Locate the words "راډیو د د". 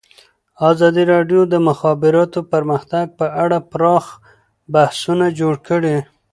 1.13-1.55